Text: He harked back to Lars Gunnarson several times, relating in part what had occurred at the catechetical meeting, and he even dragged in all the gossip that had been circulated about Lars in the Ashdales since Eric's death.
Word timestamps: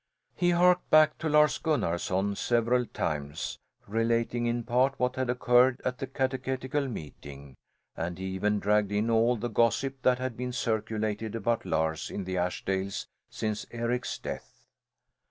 He 0.35 0.49
harked 0.49 0.89
back 0.89 1.19
to 1.19 1.29
Lars 1.29 1.59
Gunnarson 1.59 2.35
several 2.35 2.87
times, 2.87 3.59
relating 3.87 4.47
in 4.47 4.63
part 4.63 4.97
what 4.97 5.15
had 5.15 5.29
occurred 5.29 5.79
at 5.85 5.99
the 5.99 6.07
catechetical 6.07 6.87
meeting, 6.87 7.53
and 7.95 8.17
he 8.17 8.25
even 8.25 8.57
dragged 8.57 8.91
in 8.91 9.11
all 9.11 9.35
the 9.35 9.47
gossip 9.47 10.01
that 10.01 10.17
had 10.17 10.35
been 10.35 10.53
circulated 10.53 11.35
about 11.35 11.67
Lars 11.67 12.09
in 12.09 12.23
the 12.23 12.37
Ashdales 12.37 13.05
since 13.29 13.67
Eric's 13.71 14.17
death. 14.17 14.65